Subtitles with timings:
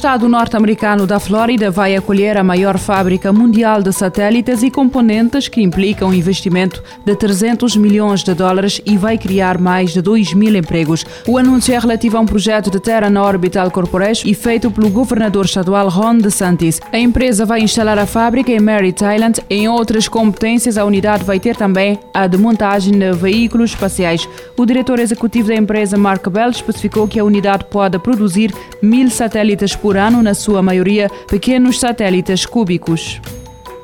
[0.00, 5.60] estado norte-americano da Flórida vai acolher a maior fábrica mundial de satélites e componentes que
[5.60, 10.56] implica um investimento de 300 milhões de dólares e vai criar mais de 2 mil
[10.56, 11.04] empregos.
[11.28, 15.44] O anúncio é relativo a um projeto de Terra Orbital Corporation e feito pelo governador
[15.44, 16.80] estadual Ron DeSantis.
[16.90, 19.38] A empresa vai instalar a fábrica em Mary Thailand.
[19.50, 24.26] Em outras competências, a unidade vai ter também a de montagem de veículos espaciais.
[24.56, 29.76] O diretor executivo da empresa, Mark Bell, especificou que a unidade pode produzir mil satélites
[29.76, 33.20] por ano, na sua maioria pequenos satélites cúbicos.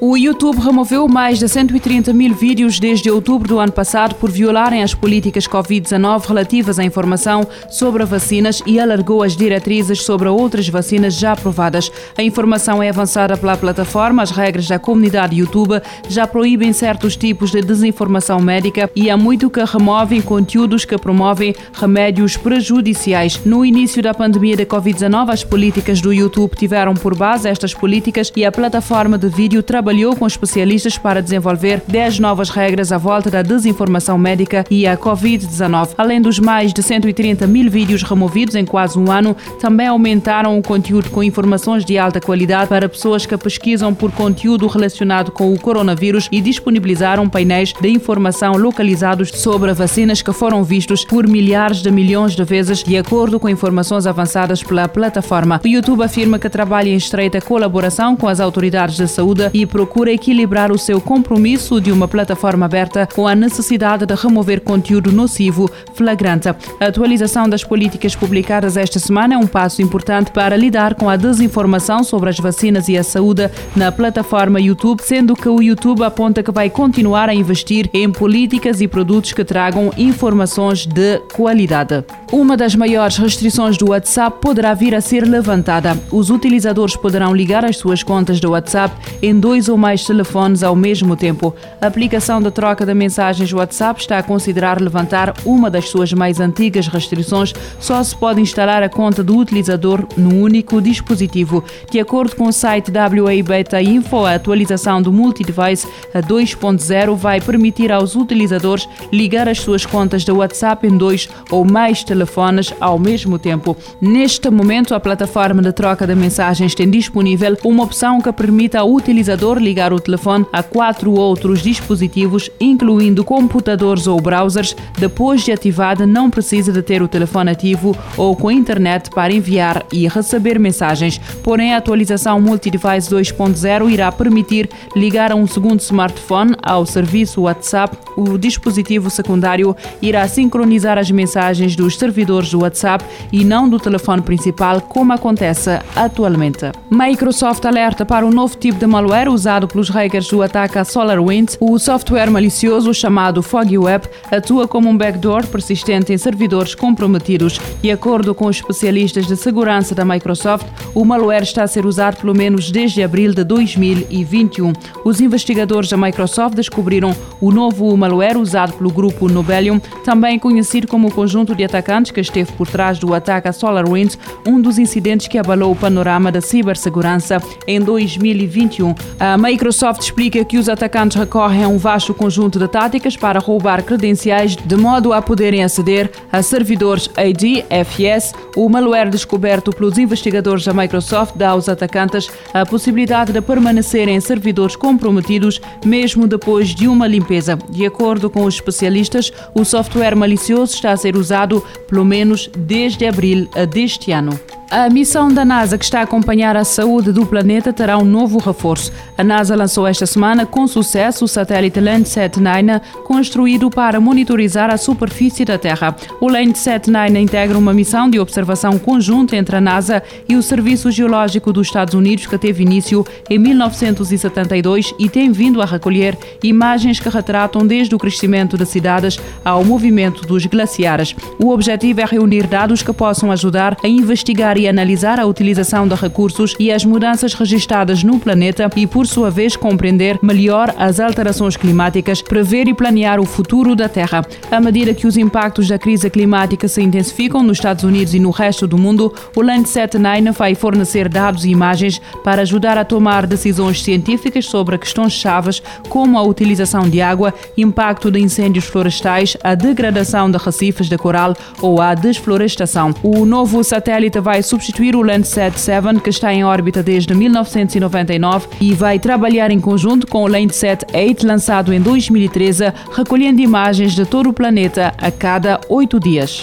[0.00, 4.80] O YouTube removeu mais de 130 mil vídeos desde outubro do ano passado por violarem
[4.80, 11.14] as políticas Covid-19 relativas à informação sobre vacinas e alargou as diretrizes sobre outras vacinas
[11.14, 11.90] já aprovadas.
[12.16, 17.50] A informação é avançada pela plataforma, as regras da comunidade YouTube já proíbem certos tipos
[17.50, 23.40] de desinformação médica e há muito que removem conteúdos que promovem remédios prejudiciais.
[23.44, 28.32] No início da pandemia da Covid-19, as políticas do YouTube tiveram por base estas políticas
[28.36, 32.98] e a plataforma de vídeo trabalhou trabalhou com especialistas para desenvolver 10 novas regras à
[32.98, 35.94] volta da desinformação médica e a Covid-19.
[35.96, 40.62] Além dos mais de 130 mil vídeos removidos em quase um ano, também aumentaram o
[40.62, 45.58] conteúdo com informações de alta qualidade para pessoas que pesquisam por conteúdo relacionado com o
[45.58, 51.90] coronavírus e disponibilizaram painéis de informação localizados sobre vacinas que foram vistos por milhares de
[51.90, 55.58] milhões de vezes, de acordo com informações avançadas pela plataforma.
[55.64, 60.10] O YouTube afirma que trabalha em estreita colaboração com as autoridades de saúde e procura
[60.10, 65.70] equilibrar o seu compromisso de uma plataforma aberta com a necessidade de remover conteúdo nocivo
[65.94, 66.48] flagrante.
[66.48, 71.14] A atualização das políticas publicadas esta semana é um passo importante para lidar com a
[71.14, 76.42] desinformação sobre as vacinas e a saúde na plataforma YouTube, sendo que o YouTube aponta
[76.42, 82.04] que vai continuar a investir em políticas e produtos que tragam informações de qualidade.
[82.32, 85.96] Uma das maiores restrições do WhatsApp poderá vir a ser levantada.
[86.10, 88.92] Os utilizadores poderão ligar as suas contas do WhatsApp
[89.22, 91.54] em dois ou mais telefones ao mesmo tempo.
[91.80, 96.40] A aplicação de troca de mensagens WhatsApp está a considerar levantar uma das suas mais
[96.40, 97.52] antigas restrições.
[97.78, 101.62] Só se pode instalar a conta do utilizador no único dispositivo.
[101.90, 107.92] De acordo com o site WA Beta Info, a atualização do Multidevice 2.0 vai permitir
[107.92, 113.38] aos utilizadores ligar as suas contas de WhatsApp em dois ou mais telefones ao mesmo
[113.38, 113.76] tempo.
[114.00, 118.90] Neste momento, a plataforma de troca de mensagens tem disponível uma opção que permite ao
[118.92, 124.74] utilizador ligar o telefone a quatro outros dispositivos, incluindo computadores ou browsers.
[124.98, 129.84] Depois de ativada, não precisa de ter o telefone ativo ou com internet para enviar
[129.92, 131.18] e receber mensagens.
[131.42, 138.07] Porém, a atualização Multidevice 2.0 irá permitir ligar a um segundo smartphone ao serviço WhatsApp.
[138.18, 144.22] O dispositivo secundário irá sincronizar as mensagens dos servidores do WhatsApp e não do telefone
[144.22, 146.72] principal, como acontece atualmente.
[146.90, 151.56] Microsoft alerta para um novo tipo de malware usado pelos hackers do ataque a SolarWinds,
[151.60, 157.60] o software malicioso chamado Foggy Web atua como um backdoor persistente em servidores comprometidos.
[157.80, 162.34] De acordo com especialistas de segurança da Microsoft, o malware está a ser usado pelo
[162.34, 164.72] menos desde abril de 2021.
[165.04, 171.08] Os investigadores da Microsoft descobriram o novo malware usado pelo grupo Nobelium, também conhecido como
[171.08, 175.28] o conjunto de atacantes que esteve por trás do ataque a SolarWinds, um dos incidentes
[175.28, 178.94] que abalou o panorama da cibersegurança em 2021.
[179.18, 183.82] A Microsoft explica que os atacantes recorrem a um vasto conjunto de táticas para roubar
[183.82, 188.34] credenciais de modo a poderem aceder a servidores AD/FS.
[188.56, 194.20] O malware descoberto pelos investigadores da Microsoft dá aos atacantes a possibilidade de permanecerem em
[194.20, 197.58] servidores comprometidos mesmo depois de uma limpeza.
[197.68, 203.06] De acordo com os especialistas, o software malicioso está a ser usado pelo menos desde
[203.06, 204.38] abril deste ano.
[204.70, 208.36] A missão da NASA que está a acompanhar a saúde do planeta terá um novo
[208.38, 208.92] reforço.
[209.16, 214.76] A NASA lançou esta semana com sucesso o satélite Landsat 9, construído para monitorizar a
[214.76, 215.96] superfície da Terra.
[216.20, 220.90] O Landsat 9 integra uma missão de observação conjunta entre a NASA e o Serviço
[220.90, 227.00] Geológico dos Estados Unidos, que teve início em 1972 e tem vindo a recolher imagens
[227.00, 231.16] que retratam desde o crescimento das cidades ao movimento dos glaciares.
[231.42, 235.94] O objetivo é reunir dados que possam ajudar a investigar e analisar a utilização de
[235.94, 241.56] recursos e as mudanças registradas no planeta e, por sua vez, compreender melhor as alterações
[241.56, 244.24] climáticas, prever e planear o futuro da Terra.
[244.50, 248.30] À medida que os impactos da crise climática se intensificam nos Estados Unidos e no
[248.30, 253.26] resto do mundo, o Landsat 9 vai fornecer dados e imagens para ajudar a tomar
[253.26, 259.54] decisões científicas sobre questões chaves como a utilização de água, impacto de incêndios florestais, a
[259.54, 262.94] degradação de recifes de coral ou a desflorestação.
[263.02, 268.72] O novo satélite vai substituir o Landsat 7, que está em órbita desde 1999 e
[268.72, 274.30] vai trabalhar em conjunto com o Landsat 8, lançado em 2013, recolhendo imagens de todo
[274.30, 276.42] o planeta a cada oito dias.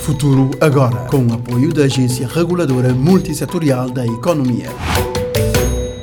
[0.00, 4.68] Futuro agora, com o apoio da Agência Reguladora Multissetorial da Economia.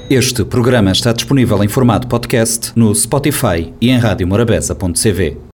[0.09, 5.46] Este programa está disponível em formato podcast no Spotify e em radiomorabeza.cv.